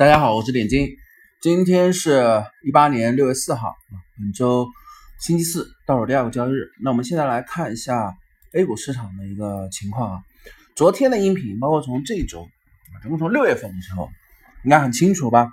[0.00, 0.96] 大家好，我是点金，
[1.42, 3.74] 今天是一八年六月四号，
[4.18, 4.66] 本周
[5.18, 6.70] 星期四，倒数第二个交易日。
[6.82, 8.16] 那我们现在来看一下
[8.54, 10.22] A 股市场的一个情况啊。
[10.74, 12.48] 昨天的音频，包括从这一周，
[13.02, 14.08] 整个从六月份的时候，
[14.64, 15.50] 应该很清楚吧？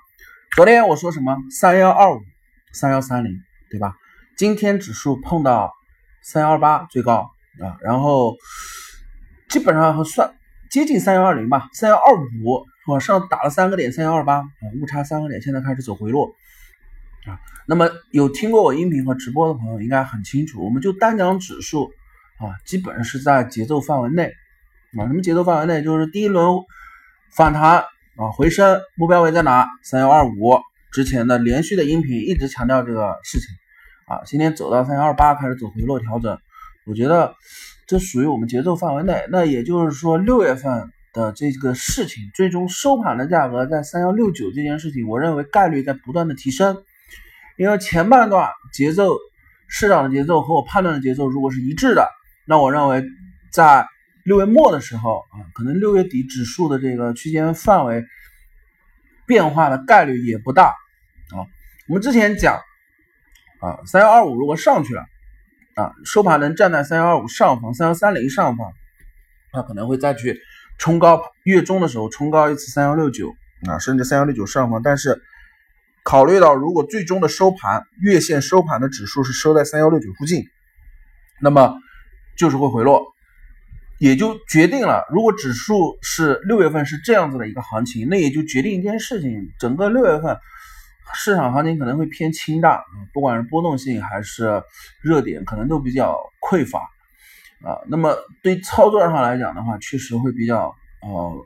[0.55, 1.35] 昨天我说什么？
[1.51, 2.21] 三幺二五、
[2.71, 3.33] 三幺三零，
[3.69, 3.97] 对吧？
[4.37, 5.73] 今天指数碰到
[6.23, 7.29] 三幺二八最高
[7.59, 8.37] 啊，然后
[9.49, 10.36] 基本上算
[10.69, 12.65] 接近三幺二零吧，三幺二五。
[12.87, 16.29] 往上打了三个点，三幺二八啊，误差三个点，现在开始走回落
[17.25, 17.35] 啊。
[17.67, 21.91] 那么有听过我音频和直播的朋友应该很清楚，我们就单讲指数
[22.39, 24.31] 啊，基本是在节奏范围内
[24.97, 25.03] 啊。
[25.05, 25.83] 什么节奏范围内？
[25.83, 26.45] 就是第一轮
[27.35, 27.79] 反弹
[28.15, 29.67] 啊，回升目标位在哪？
[29.83, 30.57] 三幺二五。
[30.93, 33.47] 之前的连续的音频一直强调这个事情
[34.07, 34.23] 啊。
[34.25, 36.39] 今天走到三幺二八开始走回落调整，
[36.85, 37.35] 我觉得
[37.87, 39.25] 这属于我们节奏范围内。
[39.31, 40.91] 那也就是说六月份。
[41.13, 46.83] 的这个事情，最终收盘的价格在三幺六九这件事情，我认为概率在不断的提升，
[47.57, 49.15] 因为前半段节奏
[49.67, 52.07] 市场的节奏和我判断的节奏如果是一致的，
[52.45, 53.03] 那我认为
[53.51, 53.87] 在
[54.25, 58.03] 六月末的时候啊，可能六月底指数的这个区间范围
[59.25, 61.49] 变化的概率也不大啊。
[61.87, 62.57] 我们之前讲
[63.59, 65.03] 啊，三幺二五如果上去了
[65.77, 68.73] 啊，收盘能站在三幺二五上方，三幺三零上方，
[69.53, 70.41] 它可能会再去。
[70.79, 73.33] 冲高月中的时候冲高一次三幺六九
[73.67, 75.19] 啊，甚至三幺六九上方，但是
[76.03, 80.43] 考虑到如果最终的收盘月线收盘的指数是收在三幺六九附近，
[81.41, 81.75] 那么
[82.37, 83.07] 就是会回落，
[83.97, 90.37] 也就决定了，如果指数是六月份是这样子的一个行情，那也就决定一件事情，整个六月份
[91.13, 92.79] 市场行情可能会偏清淡，
[93.13, 94.63] 不管是波动性还是
[95.01, 96.79] 热点，可能都比较匮乏。
[97.63, 101.45] 啊，那么对操作上来讲的话，确实会比较呃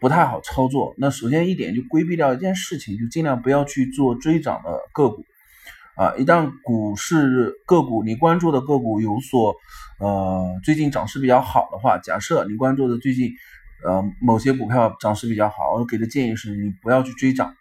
[0.00, 0.94] 不太好操作。
[0.96, 5.24] 那首先一点就规避掉一件事情，就尽量不要去做追涨的个股。
[5.96, 9.56] 啊，一旦股市个股你关注的个股有所
[9.98, 13.32] 呃最近涨势比较好的话，假设你关注的最近
[13.84, 17.54] 呃某些股票涨势比较好，我给的建议是你不要去追涨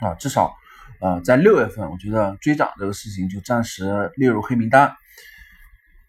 [0.00, 0.54] 啊，至少
[1.00, 4.94] 呃在六月份，我觉得追涨这个事情就暂时列入黑名单。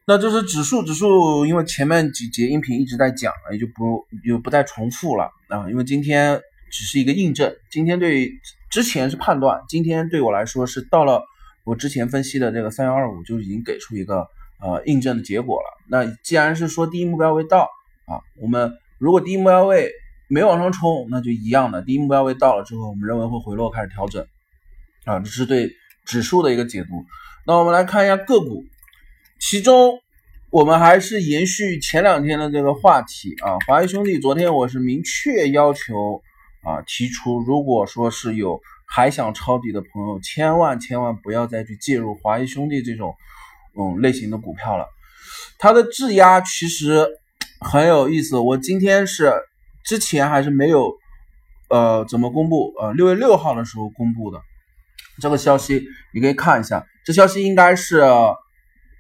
[0.06, 5.70] 那这是指数，指数因为前面几节音频一直在讲，也就不就不再重复了啊。
[5.70, 6.40] 因为今天
[6.72, 8.31] 只是一个印证，今天对
[8.72, 11.22] 之前是判断，今天对我来说是到了
[11.66, 14.26] 我之前分析的这个三幺二五就已经给出一个
[14.62, 15.68] 呃印证的结果了。
[15.90, 17.70] 那既然是说第一目标位到
[18.06, 19.92] 啊，我们如果第一目标位
[20.28, 24.26] 没往上冲，那就一样的，第一目标位到了之后，我们认为会回落开始调整
[25.06, 25.72] 啊，这是对
[26.06, 27.06] 指数的一个解读。
[27.46, 28.64] 那我们来看一下个股。
[29.40, 30.00] 其中，
[30.50, 33.58] 我们还是延续前两天的这个话题啊。
[33.68, 36.22] 华谊兄弟昨天我是明确要求
[36.64, 43.14] 啊，提出如果说是有还想抄底的朋友，千万千万不要再去介入华谊兄弟这种
[43.80, 44.88] 嗯类型的股票了。
[45.59, 47.08] 它的质押其实
[47.59, 48.38] 很有意思。
[48.38, 49.32] 我今天是
[49.88, 50.94] 之前还是没有
[51.70, 54.42] 呃怎么公布呃六月六号的时候公布的
[55.22, 58.03] 这个消息，你可以看一下，这消息应该是。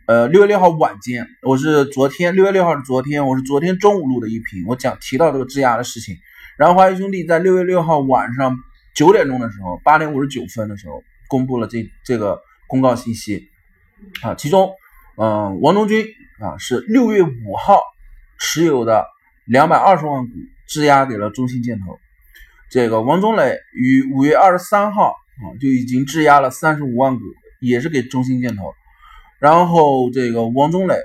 [0.09, 6.15] 呃，六月六号晚间，我是昨天六月六号是昨天，我是昨天中午录的一屏，我讲提到这个质押的事情。
[6.57, 8.55] 然后华谊兄弟在六月六号晚上
[8.95, 13.49] 九点钟的时候，八点五十九分的时候公布了这这个公告信息
[14.21, 14.71] 啊，其中，
[15.17, 16.05] 嗯，王中军
[16.39, 17.81] 啊是六月五号
[18.39, 19.05] 持有的
[19.43, 20.31] 两百二十万股
[20.67, 21.97] 质押给了中信建投，
[22.69, 27.21] 这个王中磊于五月二十三号啊就已经质押了三十五万股，
[27.61, 28.73] 也是给中信建投。
[29.39, 30.95] 然后这个王中磊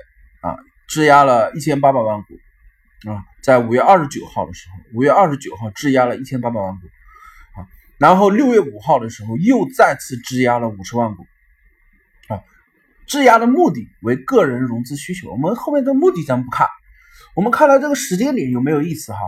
[0.41, 0.57] 啊，
[0.87, 6.87] 质押了一千八百万股啊，在五月二十九号的时候，五月二十九号质押了一千八百万股
[7.55, 11.23] 啊，然后六月五号的时候又再次质押了五十万股
[12.27, 12.41] 啊，
[13.07, 15.31] 质押的目的为个人融资需求。
[15.31, 16.67] 我们后面的目的咱们不看，
[17.35, 19.19] 我们看到这个时间点有没有意思哈？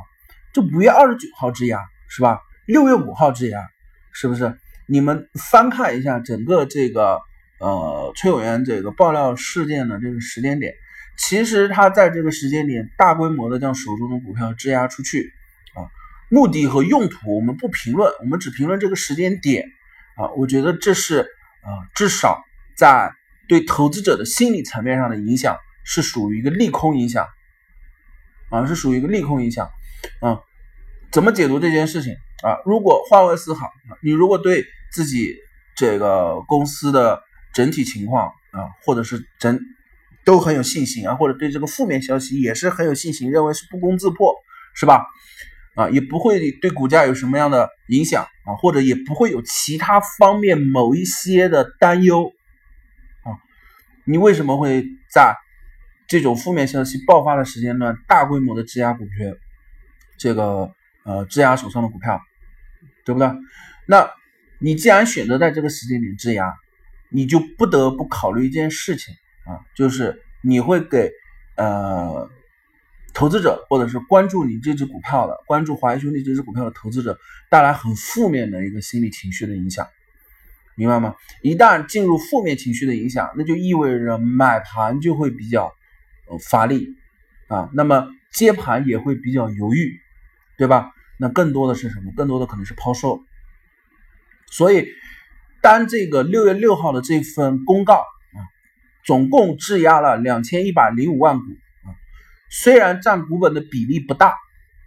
[0.56, 2.40] 这五月二十九号质押是吧？
[2.66, 3.60] 六月五号质押
[4.14, 4.58] 是不是？
[4.88, 7.20] 你们翻看一下整个这个。
[7.58, 10.74] 呃，崔永元这个爆料事件的这个时间点，
[11.18, 15.32] 其实他在这个时间点大规模的将手中的股票质押出去
[15.74, 15.88] 啊，
[16.30, 19.66] 目的和用途我们不评论，我们只评论这个时间点
[20.18, 20.28] 啊。
[20.36, 21.22] 我觉得这是
[21.62, 22.44] 啊，至少
[22.76, 23.10] 在
[23.48, 27.26] 对投资者的心理层面上的影响是属于一个利空影响
[28.50, 29.70] 啊，是属于一个利空影响
[30.20, 30.42] 啊。
[31.12, 32.14] 怎么解读这件事情
[32.44, 32.58] 啊？
[32.66, 33.72] 如果换位思考，
[34.02, 35.36] 你如果对自己
[35.76, 37.22] 这个公司的
[37.54, 39.60] 整体情况啊，或者是整
[40.24, 44.34] 都很有信心啊，或者对这个负面消息也是很有信心，认为是不攻自破，
[44.74, 45.06] 是吧？
[45.76, 52.32] 啊，也不会对股价有什么样的影响啊，或者也不会有其他方面某一些的担忧
[53.24, 53.36] 啊。
[54.06, 55.36] 你为什么会在
[56.08, 59.36] 这种负面消息爆发的时间段，大规模的质押股权，
[60.18, 60.72] 这个
[61.06, 62.20] 呃质押手上的股票，
[63.06, 63.32] 对不对？
[63.88, 64.12] 那
[64.60, 66.54] 你既然选择在这个时间点质押，
[67.10, 69.16] 你就不得不考虑一件事情
[69.46, 71.10] 啊，就是你会给
[71.56, 72.30] 呃。
[73.18, 77.18] 投资者或者是关注你这只股票的，关注华谊兄弟这只股票的投资者，
[77.50, 79.88] 带来很负面的一个心理情绪的影响，
[80.76, 81.16] 明白吗？
[81.42, 85.72] 一旦进入负面情绪的影响，那就意味着买盘就会比较
[86.28, 86.90] 呃乏力
[87.48, 89.98] 啊，那么接盘也会比较犹豫，
[90.58, 90.92] 对吧？
[91.18, 92.12] 那更多的是什么？
[92.16, 93.22] 更多的可能是抛售。
[94.52, 94.88] 所以，
[95.62, 98.40] 当这个六月六号的这份公告啊，
[99.06, 101.90] 总共质押了两千一百零五万股啊。
[102.50, 104.36] 虽然占股本的比例不大，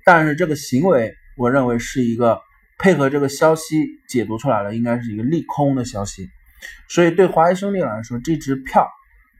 [0.04, 2.40] 但是这个行为，我认为是一个
[2.78, 6.28] 配合这个消息解读出来了，应该是一个利空的消息。
[6.88, 8.88] 所以对华谊兄弟来说，这支票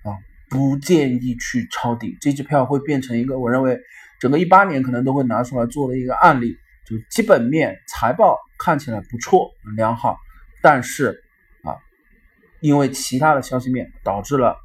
[0.03, 0.11] 啊，
[0.51, 2.17] 不建议去抄底。
[2.21, 3.79] 这支票会变成一个，我认为
[4.21, 6.57] 整个一八年可能都会拿出来做的一个案例，
[6.89, 10.17] 就基本面财报看起来不错良好，
[10.63, 11.23] 但是
[11.65, 11.77] 啊，
[12.61, 14.57] 因为其他的消息面导致了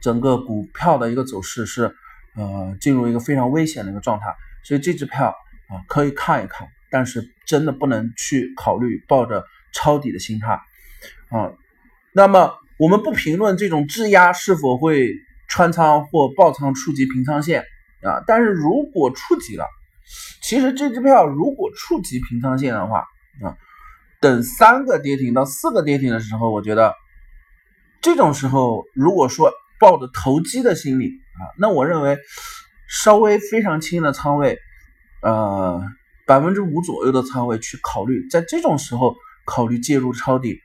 [0.00, 1.94] 整个股票的一个走势是。
[2.34, 4.34] 呃，进入一个非常危险的一个状态，
[4.64, 5.36] 所以这支票
[5.68, 9.44] 啊可以看一看，但是真的不能去考虑抱着
[9.74, 10.58] 抄底的心态
[11.28, 11.52] 啊。
[12.14, 15.12] 那么我们不评论这种质押是否会
[15.46, 17.66] 穿仓或爆仓触及平仓线
[18.02, 19.66] 啊，但是如果触及了，
[20.42, 23.00] 其实这支票如果触及平仓线的话
[23.42, 23.56] 啊，
[24.20, 26.94] 等三个跌停到四个跌停的时候，我觉得
[28.00, 31.20] 这种时候如果说抱着投机的心理。
[31.32, 32.18] 啊，那我认为
[32.90, 34.58] 稍微非常轻的仓位，
[35.22, 35.80] 呃，
[36.26, 39.16] 百分之五左右的仓位去考虑，在这种时候
[39.46, 40.60] 考虑介入抄底，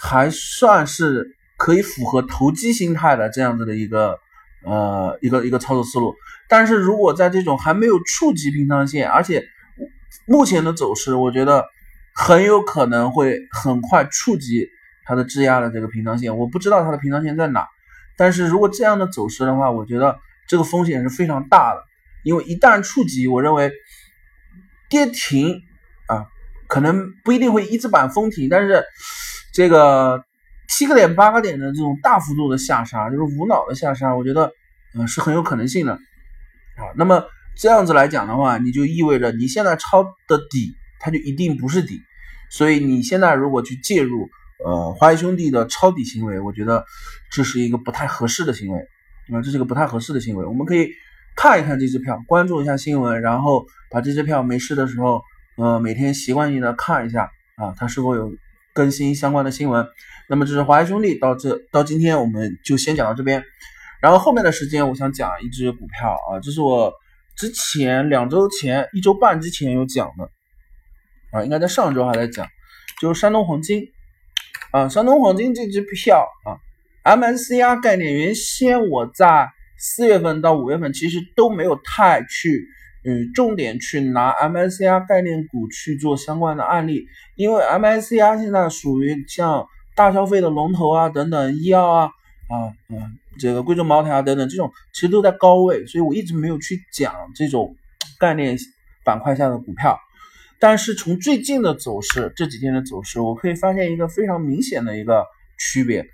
[0.00, 4.20] 还算是可以符合投机心态的这样子的一个
[4.64, 6.14] 呃一个一个操作思路。
[6.48, 9.44] 但是如果在这种还没有触及平仓线，而且
[10.26, 11.64] 目前的走势，我觉得
[12.14, 14.68] 很有可能会很快触及
[15.04, 17.66] 它的质押的这个平仓线，我不知道它的平仓线在哪。
[18.16, 20.16] 但是如果这样的走势的话，我觉得
[20.46, 21.82] 这个风险是非常大的，
[22.22, 23.72] 因为一旦触及，我认为
[24.88, 25.62] 跌停
[26.06, 26.26] 啊，
[26.68, 28.84] 可能不一定会一字板封停，但是
[29.52, 30.22] 这个
[30.68, 34.52] 七个点、八个点的这种大幅度的下杀，就是无脑的下杀，我觉得
[34.94, 36.90] 嗯是很有可能性的啊。
[36.96, 37.24] 那么
[37.56, 42.00] 这样子来讲的话，你就意味着你现在抄的底，它就一定不是底，
[42.50, 44.28] 所以你现在如果去介入。
[44.64, 46.86] 呃，华谊兄弟的抄底行为，我觉得
[47.30, 48.78] 这是一个不太合适的行为，
[49.30, 50.46] 啊，这是个不太合适的行为。
[50.46, 50.88] 我们可以
[51.36, 55.20] 看一看这支票，关注一下新闻，然后把这支票没事的时候，
[55.56, 58.32] 呃，每天习惯性的看一下啊，它是否有
[58.74, 59.86] 更新相关的新闻。
[60.28, 63.42] 那么这是华谊兄弟，到这到今天我们就先讲到这边，
[64.02, 66.92] 然后后面的时间我想讲一只股票啊，这是我
[67.36, 70.28] 之前两周前、一周半之前有讲的
[71.32, 72.46] 啊，应该在上周还在讲，
[73.00, 73.82] 就是山东黄金。
[74.70, 76.58] 啊，山东黄金这支票啊
[77.16, 79.48] ，MSCI 概念，原先我在
[79.78, 82.66] 四月份到五月份其实都没有太去，
[83.04, 87.04] 嗯，重点去拿 MSCI 概念股去做相关的案例，
[87.36, 92.04] 因为 MSCI 现在属于像大消费的龙头啊，等等，医药啊，
[92.48, 97.76] 啊，嗯，这个贵州茅台啊等等这种，其实都在高位，所以我一直没有去讲这种
[98.18, 98.56] 概念
[99.04, 99.98] 板块下的股票。
[100.58, 105.26] 但是从最近的走势，这几天的走势，我可以发现一个非常明显的一个
[105.58, 106.06] 区别，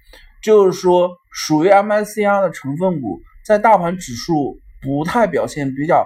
[0.42, 6.04] 就是说，属于 MSCI 的成分股，在大盘指数不太表现比较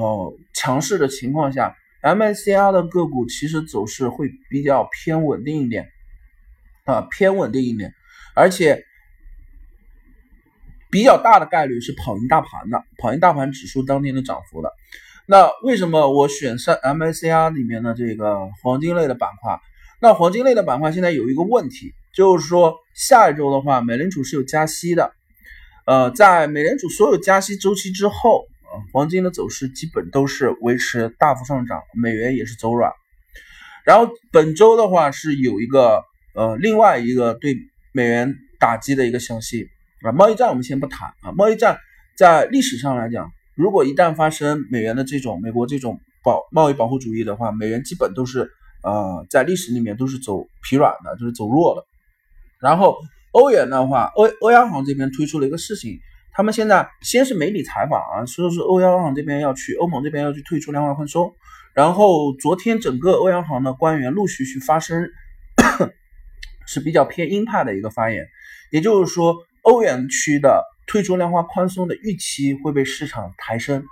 [0.00, 5.88] 呃强势的情况下，MACR 的个股其实走势会比较偏稳定一点，
[6.84, 7.92] 啊，偏稳定一点，
[8.34, 8.82] 而且
[10.90, 14.72] 比较大的概率是跑赢大盘的，跑赢大盘指数当天的涨幅的。
[15.26, 19.60] 那为什么我选上 MACR 里面的这个黄金类的板块？
[20.00, 25.12] 那黄金类的板块现在有一个问题，就是说下一周的话，美联储是有加息的。
[25.86, 28.46] 呃，在美联储所有加息周期之后，
[28.92, 32.92] 黄金的走势基本都是维持大幅上涨，美元也是走软。
[33.84, 36.02] 然后本周的话是有一个
[36.34, 37.56] 呃另外一个对
[37.92, 39.68] 美元打击的一个消息
[40.02, 41.78] 啊，贸易战我们先不谈啊，贸易战
[42.16, 43.30] 在历史上来讲。
[43.56, 48.50] 如果一旦发生美元的这种美国这种保贸易保护主义的话，美元基本都是
[48.82, 51.84] 呃在历史里面都是走疲软的，就是走弱的。
[52.58, 52.96] 然后
[53.32, 55.98] 欧元的话，欧欧央行这边推出了一个事情，
[56.32, 61.34] 他们现在先是媒体采访啊，说是欧央行这边要去欧盟这边要去退出量化宽松，
[61.74, 65.08] 然后昨天整个欧央行的官员陆续去发声，
[66.66, 68.26] 是比较偏鹰派的一个发言，
[68.70, 73.84] 也就是说，欧元区的退出量化宽松的预期会被市场抬升，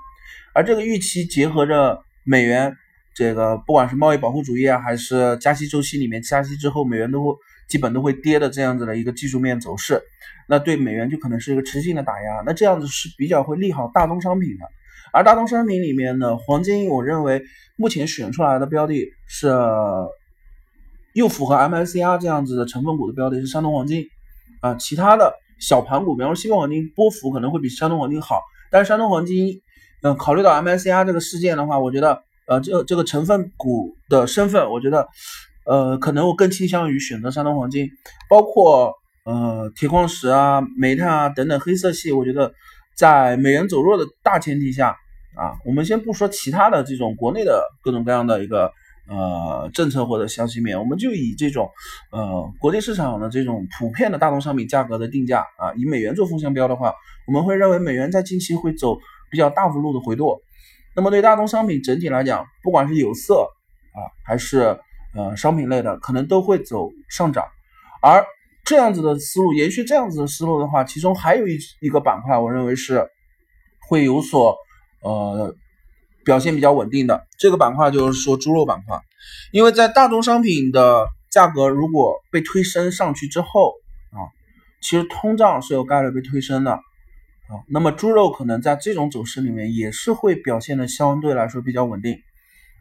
[0.55, 2.75] 而这个预期结合着美元
[3.15, 7.35] 这个不管是贸易保护主义啊，还是加息周期里面加息之后美元都会
[7.69, 10.01] 基本都会跌的这样子的一个技术面走势，
[10.49, 14.65] 那对美元就可能是一个持续性的打压，那这样子是比较会利好大宗商品的。
[15.13, 17.43] 而大宗商品里面呢，黄金，我认为
[17.77, 19.51] 目前选出来的标的是
[21.15, 24.07] 又符合 MSCI 这样子的成分股的标的是山东黄金
[24.61, 29.61] 啊，其他的小盘股，比方说西方黄金波幅可能会比山东黄金好，但是山东黄金，
[30.03, 35.09] 嗯，考虑到 MSCI 这个事件的话，我觉得呃，这这个成分股的身份，我觉得
[35.69, 37.89] 呃，可能我更倾向于选择山东黄金，
[38.29, 38.95] 包括
[39.25, 42.53] 呃铁矿石啊、煤炭啊等等黑色系，我觉得。
[42.99, 44.89] 在美元走弱的大前提下
[45.37, 48.73] 啊，我们先不说其他的这种国内的各种各样的一个
[49.09, 51.71] 呃政策或者消息面，我们就以这种
[52.11, 56.93] 呃国际市场的这种普遍的大宗商品价格的定价啊，以美元做风向标的话，
[57.29, 58.99] 我们会认为美元在近期会走
[59.31, 60.41] 比较大幅度的回落。
[60.97, 63.47] 那么对大宗商品整体来讲，不管是有色
[63.93, 64.77] 啊还是
[65.19, 67.45] 呃商品类的，可能都会走上涨，
[68.01, 68.25] 而。
[68.65, 73.09] 这样子的思路，延续这样子的思路的话，其中还有一一个板块，我认为是
[73.89, 74.55] 会有所
[75.01, 75.55] 呃
[76.23, 77.27] 表现比较稳定的。
[77.39, 79.01] 这个板块就是说猪肉板块，
[79.53, 83.73] 因为在大宗商品的价格如果被推升上去之后
[84.11, 84.29] 啊，
[84.83, 86.83] 其实通胀是有概率被推升的啊。
[87.69, 92.19] 那么猪肉可能在这种走势里面也是会表现的相对来说比较稳定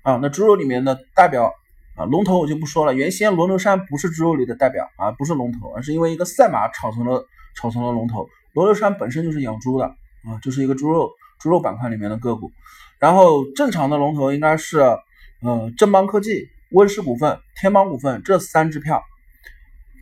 [0.03, 0.19] 啊。
[0.21, 1.53] 那猪肉里面的代表。
[1.97, 2.93] 啊，龙头我就不说了。
[2.93, 7.25] 原先罗牛山不是猪肉里的代表啊，不是龙头，而是因为一个赛马炒成了
[7.55, 8.29] 炒成了龙头。
[8.53, 12.51] 罗牛山本身就是养猪的啊，就是一个猪肉猪肉板块里面的个股。
[12.99, 14.79] 然后正常的龙头应该是
[15.41, 19.01] 呃正邦科技、温氏股份、天邦股份这三支票。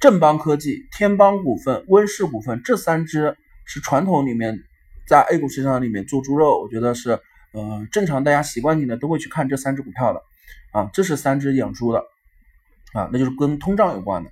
[0.02, 4.60] 正邦科技、天邦股份、温氏股份这三支是传统里面
[5.08, 7.20] 在 A 股市场里面做猪肉，我觉得是
[7.54, 10.22] 呃正常大家习惯性的都会去看这三只股票的。
[10.72, 12.00] 啊，这是三只养猪的，
[12.94, 14.30] 啊，那就是跟通胀有关的，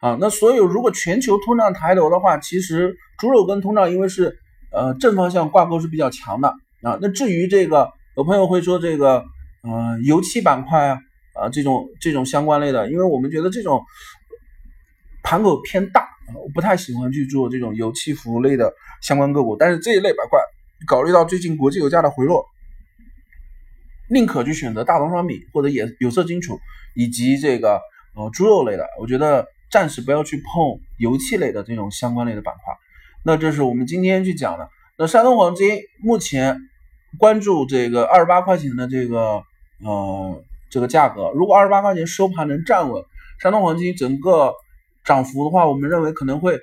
[0.00, 4.38] 啊，那所有如果全球通胀抬头的话，其实猪肉跟通胀因为是
[4.70, 6.48] 呃正方向挂钩是比较强的，
[6.82, 9.22] 啊，那至于这个有朋友会说这个
[9.62, 10.98] 呃油气板块啊，
[11.34, 13.82] 啊这种这种相关类的，因为我们觉得这种
[15.22, 20.40] 盘口偏大，我不太喜欢去做这种油气服务类的相关个股，但是这一类板块
[20.86, 22.46] 考虑到最近国际油价的回落。
[24.08, 26.60] 宁可去选择大宗商品或者有有色金属
[26.94, 27.80] 以及这个
[28.14, 32.74] 呃猪肉类的，我觉得暂时不要去碰油气类的这种相关类的板块。
[33.24, 34.68] 那这是我们今天去讲的。
[34.98, 36.58] 那山东黄金目前
[37.18, 39.42] 关注这个二十八块钱的这个
[39.82, 43.02] 呃这个价格，如果二十八块钱收盘能站稳，
[43.40, 44.52] 山东黄金整个
[45.04, 46.58] 涨幅的话，我们认为可能会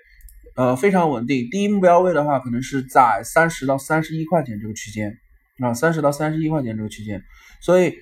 [0.55, 1.47] 呃非常稳定。
[1.49, 5.17] 第一目标位的话，可能是在三十到三十一块钱这个区间。
[5.61, 7.21] 啊，三十到三十一块钱这个区间，
[7.59, 7.93] 所以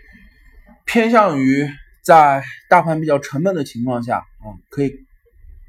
[0.86, 1.68] 偏向于
[2.04, 4.94] 在大盘比较沉闷的情况下啊，可以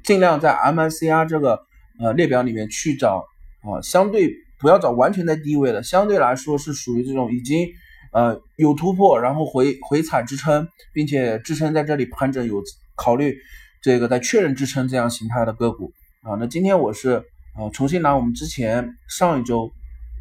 [0.03, 1.59] 尽量在 MSCI 这个
[1.99, 3.25] 呃列表里面去找
[3.63, 7.67] 啊，相对不要找完全在低位的，相对来说是属于这种已经
[8.13, 12.61] 呃有突破，然后回回踩支撑，并且支撑在这里盘整，有
[12.95, 13.35] 考虑
[13.81, 15.91] 这个在确认支撑这样形态的个股
[16.21, 16.35] 啊。
[16.39, 17.23] 那今天我是
[17.55, 19.71] 啊重新拿我们之前上一周。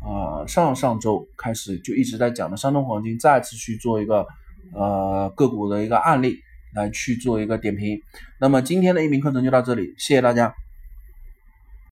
[0.00, 4.26] 啊，上上周开始就一直在讲的山东黄金，再次去做一个
[4.74, 6.36] 呃个股的一个案例
[6.74, 8.00] 来去做一个点评。
[8.40, 10.54] 那么今天的一名课程就到这里，谢谢大家。